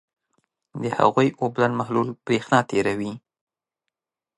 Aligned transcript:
د 0.81 0.83
هغوي 0.97 1.27
اوبلن 1.41 1.71
محلول 1.79 2.07
برېښنا 2.25 2.59
تیروي. 2.69 3.13